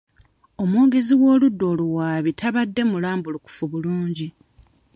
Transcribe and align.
Omwogezi 0.61 1.13
w'oludda 1.21 1.65
oluwaabi 1.73 2.31
tabadde 2.39 2.81
mulambulukufu 2.91 3.63
bulungi. 3.71 4.27